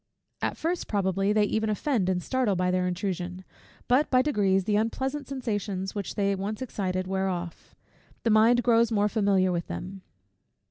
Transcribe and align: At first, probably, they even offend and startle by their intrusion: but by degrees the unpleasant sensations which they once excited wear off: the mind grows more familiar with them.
At 0.41 0.57
first, 0.57 0.87
probably, 0.87 1.31
they 1.31 1.43
even 1.43 1.69
offend 1.69 2.09
and 2.09 2.23
startle 2.23 2.55
by 2.55 2.71
their 2.71 2.87
intrusion: 2.87 3.45
but 3.87 4.09
by 4.09 4.23
degrees 4.23 4.63
the 4.63 4.75
unpleasant 4.75 5.27
sensations 5.27 5.93
which 5.93 6.15
they 6.15 6.33
once 6.33 6.59
excited 6.59 7.05
wear 7.05 7.27
off: 7.29 7.75
the 8.23 8.31
mind 8.31 8.63
grows 8.63 8.91
more 8.91 9.07
familiar 9.09 9.51
with 9.51 9.67
them. 9.67 10.01